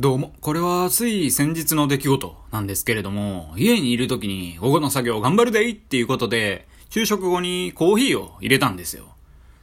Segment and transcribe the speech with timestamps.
[0.00, 9.14] どうも、これはつい先日の出来事なんですけれども、家にいる時に午後の作業頑張るでいいっていうことで、昼食後にコーヒーを入れたんですよ。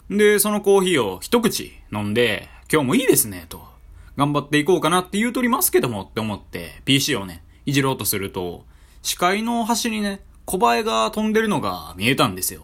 [0.10, 3.62] で、そのコーヒーを一口飲んで、今日もいいですね、と。
[4.16, 8.64] 頑張っていこうかなって言うとりますけどもって思って PC をね、いじろうとすると、
[9.02, 12.62] 視界の端にね、小映えが飛んでるのが見えたんですよ。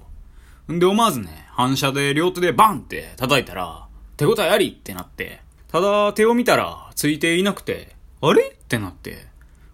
[0.72, 8.44] んで思わずね、反射で両手でバンって叩いたら、手応えありってなって、ただ手を見たらついていなくて、あれ？
[8.44, 9.28] ってなって。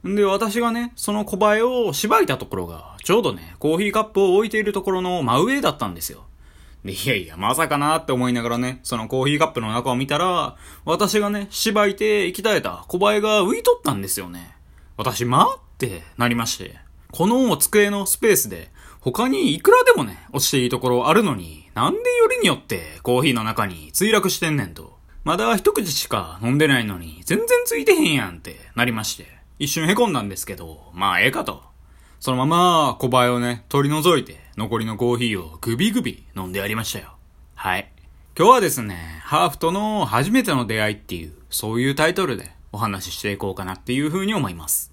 [0.08, 6.26] んで、私がね、その小映えをしばいたところが、ちょうどね、コーヒーカップを置いているところの真上だったんですよ。
[6.84, 14.58] で、いやいや、まさかなって思いながらね、そのコーヒーカップの中を見たら、私がね、しばいて息絶えた小映えが浮いとったんですよね。
[14.98, 16.76] 私、まってなりまして。
[17.12, 24.93] この机のスペースで、他にいくらでもね、落ちていいところあるのに、なんでよりによってコーヒーの中に墜落してんねんと。
[25.24, 29.26] まだ一口しか飲んでないのに、全然ついてへんやんってなりまして。
[29.58, 31.64] 一瞬凹んだんですけど、まあええかと。
[32.20, 37.16] そのまま小林をね、取り除いて、残りのコーヒーをグビグビ飲んでやりましたよ。
[37.56, 37.90] はい。
[38.38, 44.92] 今日はですね、ハーフとの初めての出会いっていう、そういうタイトルでお話ししていこうかなっていうふうに思います。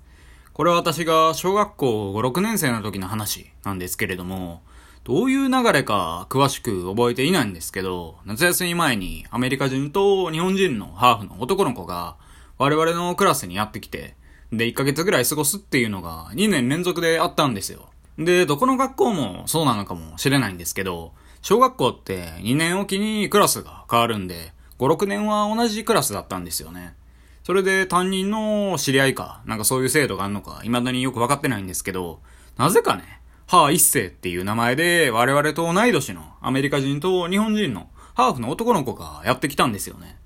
[0.52, 4.62] これは私が小学校5、6年生の時の話なんですけれども、
[5.04, 12.16] どういう流れか詳しく覚えていないんですけど、夏休み前にアメリカ人と日本人のハーフの男の子が
[12.58, 14.14] 我々のクラスにやってきて、
[14.52, 17.88] で、1ヶ月ぐらい過ごすっていうのが2年連続であったんですよ。
[18.18, 26.94] で、どこの学校もそうなのかもしれないんですけど、小学校って2年おきにクラスが変わるんで、5、6年は同じクラスだったんですよね。
[27.42, 32.20] それで担任の知り合いか、なんかそういう制度があるのか、未だによくわかってないんですけど、
[32.58, 33.19] なぜかね、
[33.50, 40.20] ハー一世っていう名前で我々と同い年のアメリカ人と日本人のハーフの男の子がやってきたんですよね。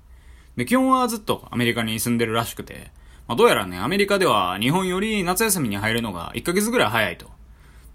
[0.57, 2.91] で、基本はずっとアメリカに住んでるらしくて、
[3.27, 7.31] まあ、どうやらね、アメリカでは日本より夏休みに入るのが1ヶ月ぐらい早いと。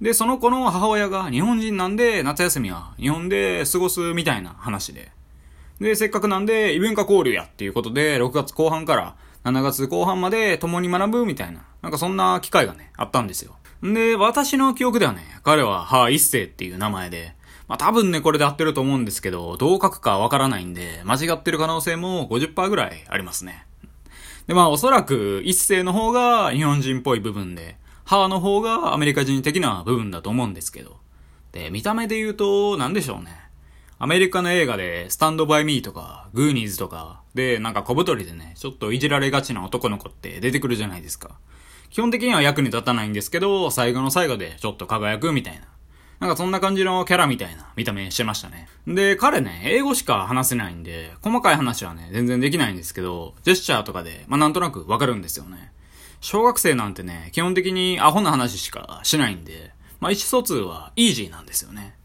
[0.00, 5.12] で、その子の母親が日本人なんで夏休みは日本で過ごすみたいな話で。
[5.80, 13.54] で、せっかくなんで異文化交流やっていうことで6月後半から7月後半まで共に学ぶみたいな、なんかそんな機会がね、あったんですよ。
[13.82, 17.34] で、私の記憶ではね、彼は、はあ、一世っていう名前で、
[17.66, 23.64] まあ多分ね、これで合ってると思うんですけど、どう書くかわからないんで、間違ってる可能性も50%ぐらいありますね。
[24.46, 30.98] で、まあおそらく、一世の方が日本人っぽい部分で、ハーの方がアメリカ人的な部分だと思うんですけど。
[31.52, 33.30] で、見た目で言うと、なんでしょうね。
[34.00, 41.38] アメリカの映画で、スタンドバイミーとか、グーニーズとか、で、なんか小太りでね、ちょっといじられがちな男の子って出てくるじゃないですか。
[41.90, 45.66] 基本的には役に立たないんですけど、最後の最後でちょっと輝くみたいな。
[46.20, 48.68] なんかそんな感じのキャラみたいな見た目してましたね。
[48.86, 55.72] で、彼ね、英語しか話せないんで、細かい話はね、全然できないんですけど、ジェスチャーとかで、まあなんとなくわかるんですよね。
[56.20, 61.96] 小学生なんてね、基本的にアホな話しかしないんで、まあ意思疎通はイージーなんですよね。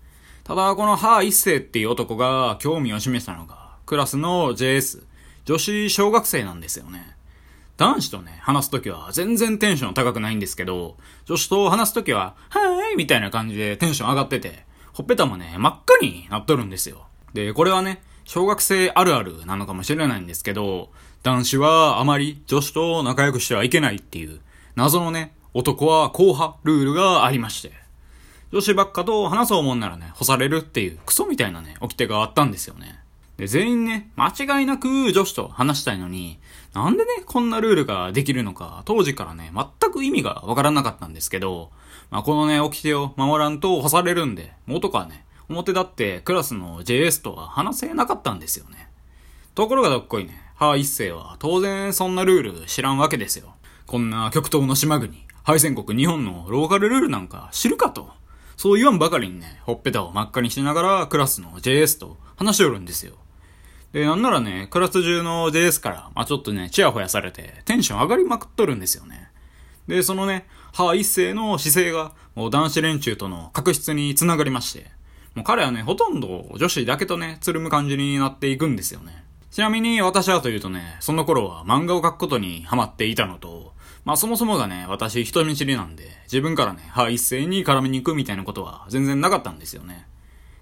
[0.45, 5.03] ただ、このハー一世っていう男が興味を示したのが、クラスの JS、
[5.43, 7.14] 女子小学生なんですよね。
[7.77, 17.07] 男子とね、話すときは全然テンション高くないんですけど、女子と話すときは、はーいみたいな感じでテンション上がってて、ほっぺたもね、真っ赤になっとるんですよ。
[17.33, 20.89] で、これはね、小学生あるあるなのかもしれないんですけど、
[21.21, 24.39] 男子はあまり女子と仲良くしてはいけないっていう、
[24.75, 27.73] 謎のね、男は硬派ルールがありまして。
[28.51, 32.99] 女子ばっかと話そうもんならね、干されるっていうクソみたいなね、掟があったんですよね。
[33.37, 36.39] で、全員ね、間違いなく女子と話したいのに、
[36.75, 41.71] なんでね、こんなルールができるのか、当時からね、全く意味がわからなかったんですけど、
[42.11, 48.89] まあ、このね、掟を守らんと干されるんで、元はね、表立ってクラスの JS とは話せなかったんですよね。
[49.53, 53.55] ところがどっこいね、ハ一世は当然そんなルール知らんわけですよ。
[53.85, 58.09] こんな極東の島国、敗戦国日本のローカルルールなんか知るかと。
[58.57, 63.13] そう言わんばかりにね、ほっぺたを真っ赤にしながらクラスの JS と話しおるんですよ。
[63.95, 69.29] で、なんならね、クラス中の JS から、まあ、ちょっとね、チヤホヤされて、テンション上がりまくっとるんですよね。
[69.87, 74.87] で、そのね、歯一世の姿勢が、もう男子連中との確執につながりまして、
[75.33, 79.23] もう彼はね、ほとんど女子だけとね、つるむ感じになっていくんですよね。
[79.49, 83.71] ちなみに私はというとね、その頃は漫画を描くことにハマっていたのと、
[84.03, 90.05] まあそもそもがね、私人見知りなんで、自分からね、歯一斉に絡みに行くみたいなことは全然なかったんですよね。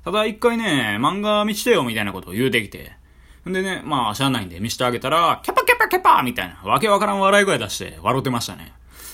[0.06, 3.02] ただ一回ね、漫画見してよみたいなことを言うてきて、
[3.50, 8.74] んでね、まあ、しゃあないんで見してあげたら、キャパキャパキャパみたいな、わけわからん笑い声出して笑ってましたね。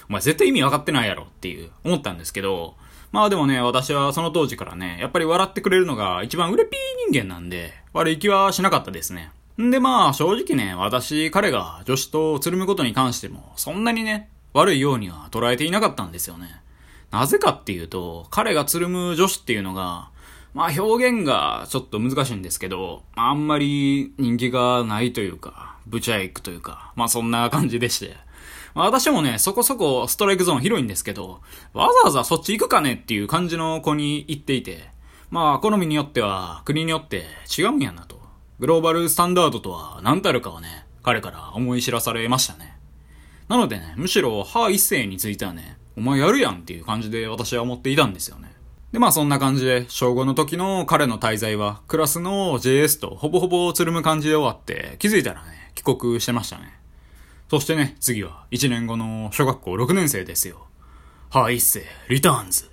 [0.10, 2.76] お前絶対意味わかってないやろっていう、思ったんですけど、
[3.12, 9.32] まあでもね、私はその当時からね、やっぱり笑ってくれるのが一番売れピー人間なんで、悪い気はしなかったですね。
[9.60, 16.62] んでまあ正直ね、私、彼が女子とつるむことに関しても、そんなにね、悪いようには捉えていなかったんですよね。
[17.12, 20.10] なぜかっていうと、彼がつるむ女子っていうのが、
[20.54, 28.16] まあ表現がちょっと難しいんですけど、あんまり人気がないというか、ブチャイクというか、まあそんな感じでして。
[28.76, 31.42] まあ、私もね、そこそこストライクゾーン広いんですけど、
[31.74, 34.90] わざわざそっち行くかねっていう感じの子に行っていて、
[35.30, 37.26] まあ好みによっては国によって
[37.58, 38.20] 違うんやなと。
[38.60, 42.78] グローバルスタンダードとは何たるかをね、彼から思い知らされましたね。
[43.48, 48.49] なのでね、むしろ、歯一世についてはね、お前やるやんっていう感じで私は思っていたんですよね。
[48.92, 56.74] で、まあそんな感じで、小5の時の彼の滞在は、クラスの JS とほぼほぼつるむ感じで終わって、気づいたらね、帰国してましたね。
[57.50, 60.66] そしてね、次は、1年後の小学校6年生ですよ。
[61.30, 62.70] 歯一世、リターンズ。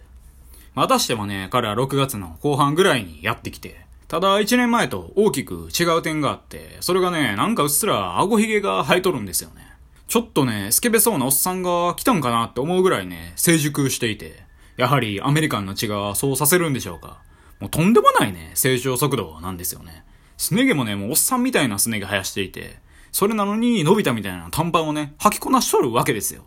[0.75, 9.67] またしてもね、彼は6月の後半ぐらいにやってきて、ただ1年前と大きく違う点があって、それがね、なんかうっすら顎ひげが生えとるんですよね。
[10.09, 14.46] ちょっとね、スケベそうなおっさんが来たんかなって思うぐらいね、成熟していて、
[14.77, 17.19] やはりアメリカンの血がそうさせるんでしょうか。
[17.61, 20.05] もうとんでもないね、成長速度なんですよね。
[20.37, 22.79] すね毛もね、もうおっさんみたいなすね毛生やしていて、
[23.13, 26.45] それなのに伸びたみたいな短パンをね、履きこなしとるわけですよ。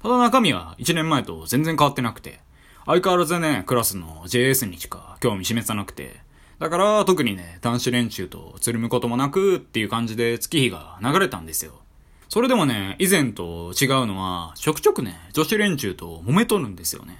[0.00, 2.40] ただ中身は1年前と全然変わってなくて、
[2.86, 6.20] 相変わらずね、クラスの JS にしか興味示さなくて、
[6.60, 11.80] だから特にね、男子連中とつるむこともなくっていう感じで月日が流れたんですよ。
[12.28, 17.18] それでもね、以前と違うのは、ちょくちょくね、女子連中と揉めとるんですよね。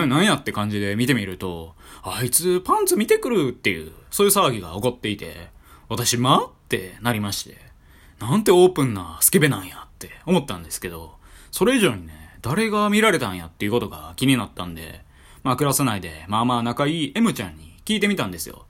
[0.00, 5.48] な、なんやって感じで見てみると、あいつパンツ見てくるっていう、そういう騒ぎが起こっていて、
[5.88, 7.56] 私、まってなりまして、
[8.20, 11.14] なんてオープンなスケベなんやって思ったんですけど、
[11.50, 15.04] それ以上にね、誰が見られたんやっていうことが気になったんで、
[15.42, 18.66] まあクラス内でまあまあ仲いい M ちゃんに聞いてみたんですよ。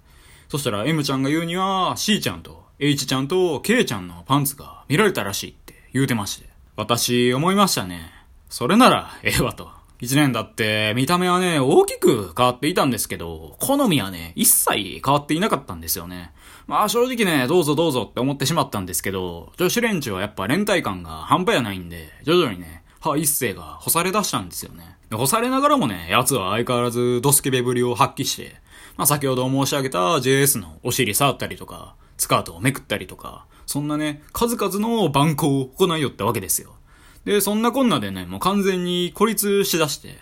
[0.48, 6.48] そしたら M ちゃんが言うには C ちゃんと H ちゃんと K ちゃんのパンツが見られたらしいって言うてまして。
[6.76, 8.12] 私思いましたね。
[8.48, 9.83] それならええわと。
[10.00, 16.32] 一年だって見た目はね、大きく変わっていたんですけど、好みはね、一切変わっていなかったんですよね。
[16.66, 24.96] まあ正直ね、どうぞどうぞって思ってしまったんですけど、女子連中はやっぱ連帯感が半端やないんで、徐々にね、歯一世が干され出したんですよね。
[25.12, 28.56] 干されながらもね、奴は相変わらずドスケベぶりを発揮して、
[28.96, 36.74] まあ先ほど申し上げた JS のお尻触ったりとか、スカートをめくったりとか、そんなね、数々の蛮行を行いよったわけですよ。
[37.24, 40.18] で、そんなこんなでね、もう完全に孤立しだして、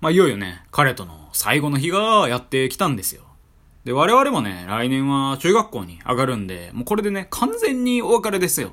[0.00, 3.22] まあいよいよね、彼との最後の日がやってきたんですよ。
[3.84, 8.72] で、我々もね、来年は中学校に上がるんで、もうこれでね、完全にお別れですよ。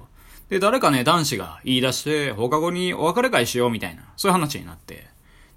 [0.49, 5.07] で、誰かね、男子が言い出して、放課後にお別れ会しようみたいな、そういう話になって。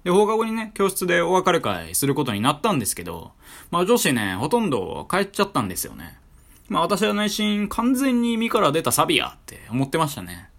[0.03, 3.31] で、放課後にね、教室でお別れ会することになったんですけど、
[3.71, 6.17] まあ女子ね、ほとんど帰っちゃったんですよね。
[6.69, 10.50] まあ私は内心完全に身から出たサビやって思ってましたね。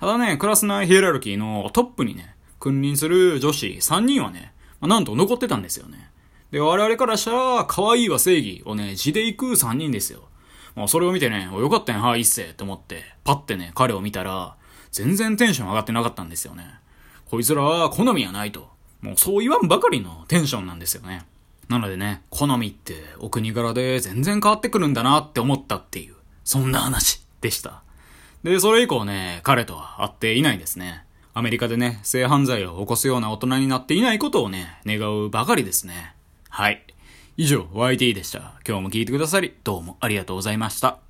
[0.00, 6.10] ただね、クラス内ヒエラルキーのトップにね、君臨する女子3人はね、まあ、なんと残ってたんですよね。
[6.50, 10.28] で、我々からしたら、可愛いは正義をね、地で行く3人ですよ。
[10.74, 14.56] まあ、それを見てね、よかったんや、はい、一世って思って、パッてね、彼を見たら、
[14.90, 16.64] 全然テンション上がってなかったんですよね。
[17.26, 18.70] こいつらは好みやないと。
[19.02, 21.26] もうそう言わんばかりのテンションなんですよね。
[21.68, 27.82] なのでね、好みってお国柄で全然変わってくるんだなって思ったっていう、そんな話でした。
[28.42, 31.04] で、それ以降ね、彼とは会っていないですね。
[31.34, 36.14] アメリカでね、性犯罪を起こすような大人になっていないことをね、願うばかりですね。
[36.48, 36.82] はい。
[37.36, 38.54] 以上、YT でした。
[38.66, 41.09] 今日も聞いてくださり、どうもありがとうございました。